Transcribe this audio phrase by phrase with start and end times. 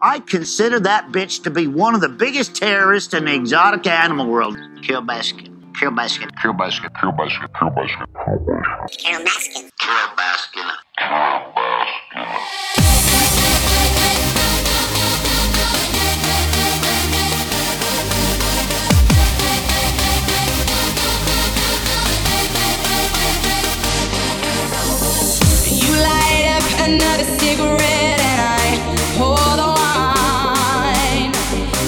[0.00, 4.28] I consider that bitch to be one of the biggest terrorists in the exotic animal
[4.28, 4.56] world.
[4.82, 5.74] Carole Baskin.
[5.74, 6.30] Carole Baskin.
[6.36, 6.94] Carole Baskin.
[6.94, 7.44] Carole Baskin.
[7.44, 8.78] Carole Baskin.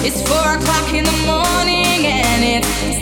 [0.03, 3.00] It's four o'clock in the morning and it's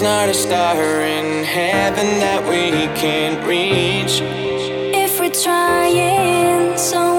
[0.00, 4.22] It's not a star in heaven that we can't reach.
[4.96, 7.09] If we're trying so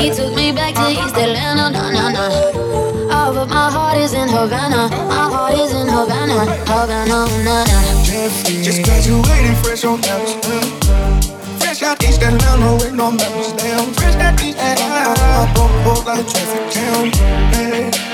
[0.00, 2.28] He took me back to East Atlanta, na na na.
[3.12, 4.88] Oh, but my heart is in Havana.
[5.12, 7.80] My heart is in Havana, Havana, na na.
[8.64, 10.40] Just graduated fresh on campus.
[11.60, 13.52] Fresh out East Atlanta with no maps.
[13.52, 17.12] Damn, Fresh out East Atlanta, I'm like a traffic jam.
[17.52, 18.09] Hey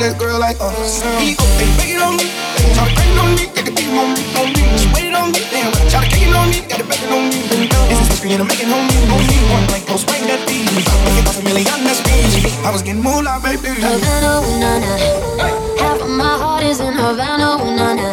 [0.00, 1.04] that girl like us.
[1.20, 2.26] He up, they banging on me.
[2.72, 4.64] Try to bang on me, got the beat on me, on me.
[4.80, 5.70] She waited on me, damn.
[5.92, 7.38] Try to kick it on me, got the back on me.
[7.88, 9.36] This is history and I'm making on me, on me.
[9.52, 10.64] One night close, swing that beat.
[10.72, 12.16] Making off a million, that's me.
[12.64, 13.76] I was getting moolah, baby.
[13.76, 14.92] Havana, ooh, na na.
[15.76, 18.08] Half of my heart is in Havana, ooh, na na.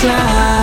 [0.00, 0.59] fly.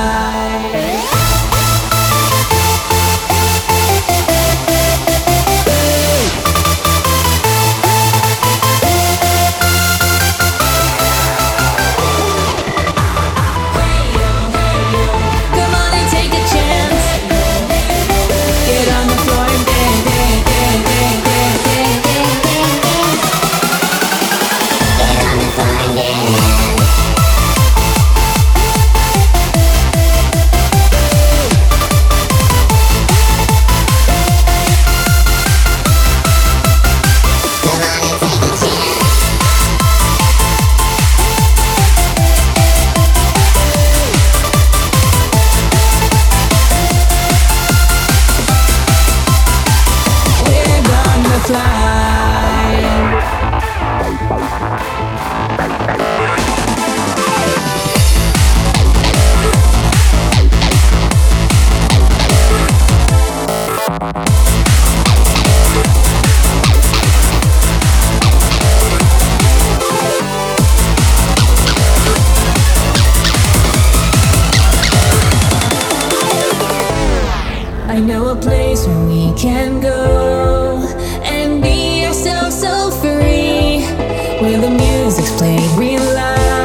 [84.97, 86.56] explain explaining real life.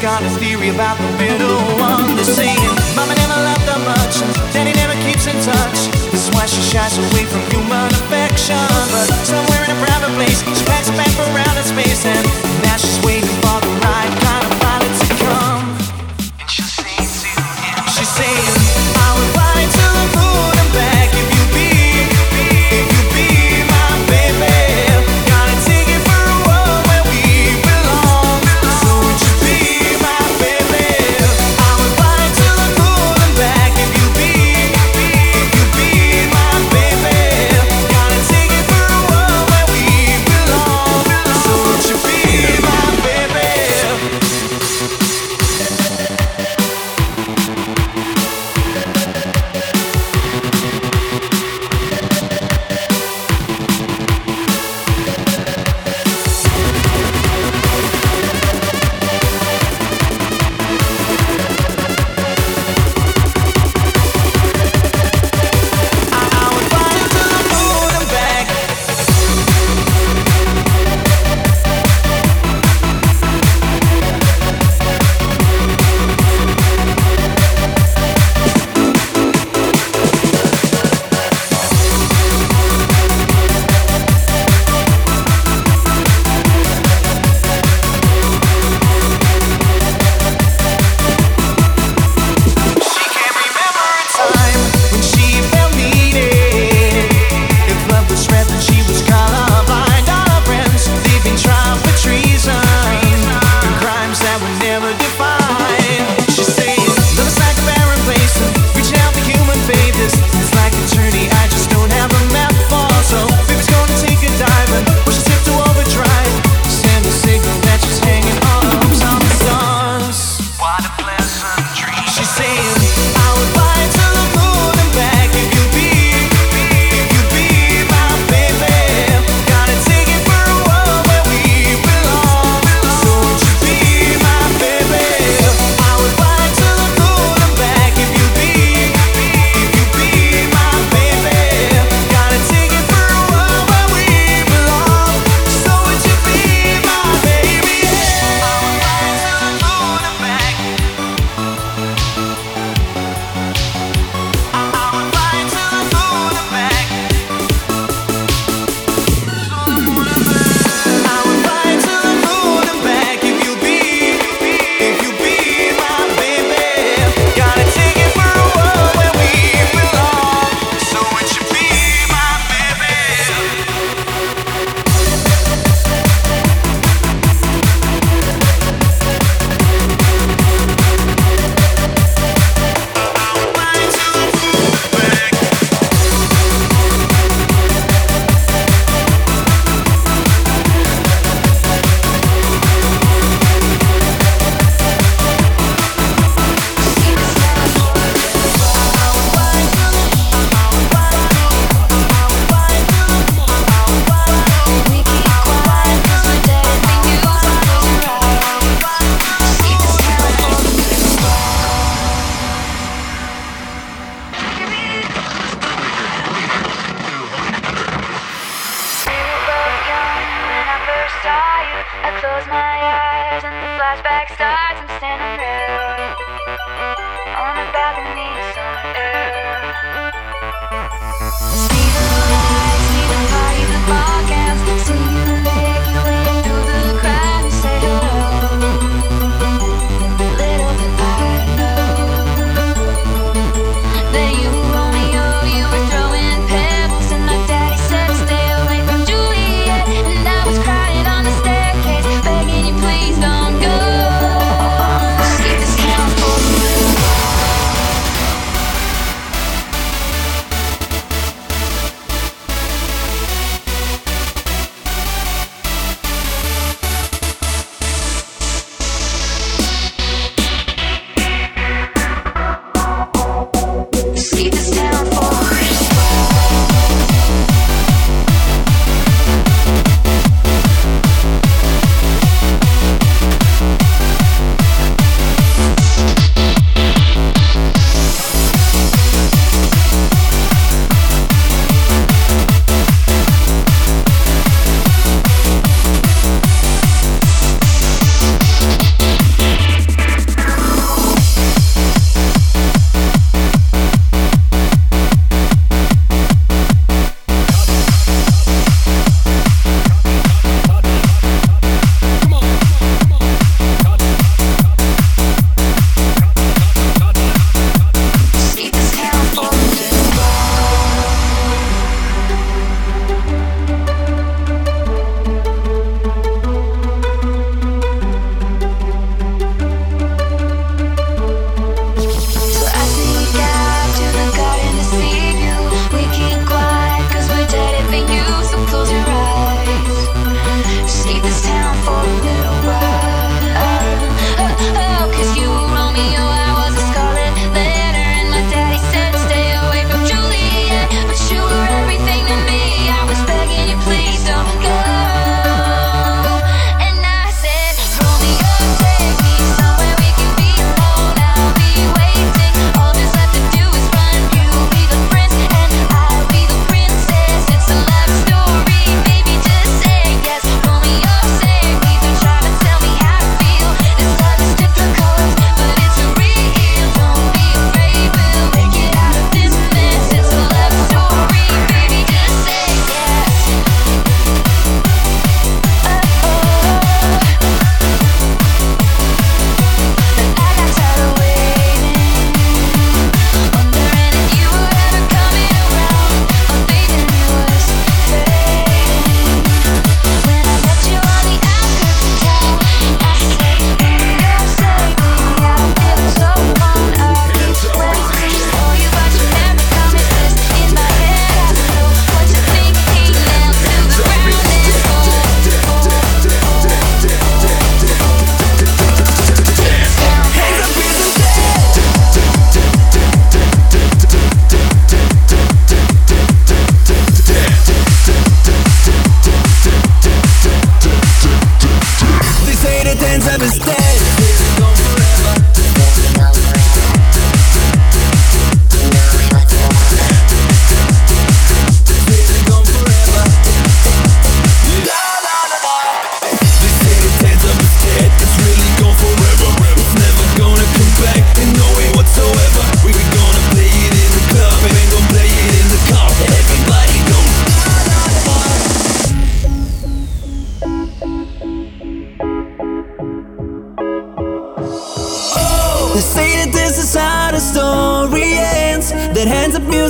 [0.00, 2.56] Got a theory about the middle one They're saying
[2.94, 4.22] Mama never loved her much
[4.54, 5.90] Daddy never keeps in touch.
[6.14, 8.62] That's why she shies away from human affection.
[8.94, 12.24] But somewhere in a private place She packs a bag for outer space And
[12.62, 15.67] now she's waiting for the right kind of pilot to come.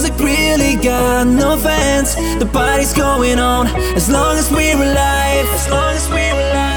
[0.01, 2.15] music really got no fans.
[2.39, 5.47] The party's going on as long as we're alive.
[5.47, 6.68] As long as we're alive.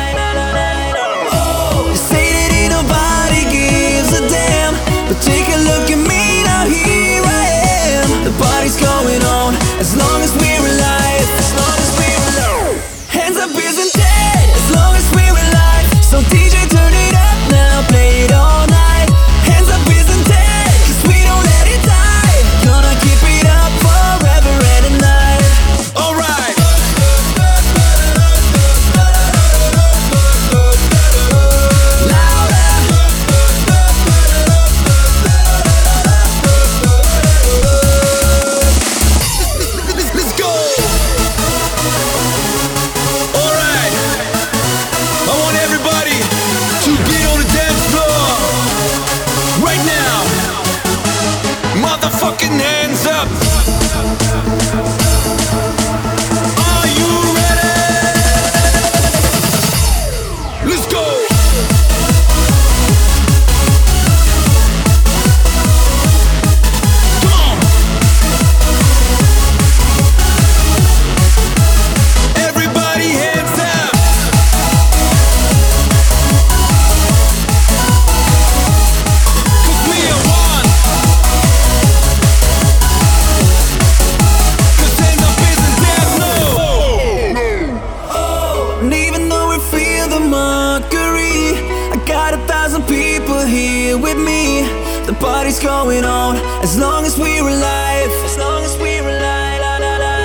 [95.52, 98.12] Party's going on as long as we're alive.
[98.24, 99.60] As long as we're alive.
[99.60, 100.16] La, la, la.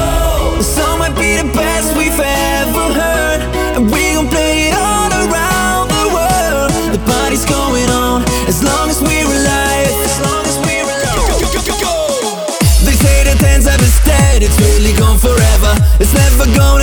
[0.00, 3.40] Oh, the song might be the best we've ever heard,
[3.76, 6.70] and we gon' play it all around the world.
[6.88, 9.92] The party's going on as long as we're alive.
[10.08, 11.52] As long as we're alive.
[12.86, 15.72] They say that have a dead, it's really gone forever.
[16.00, 16.81] It's never gonna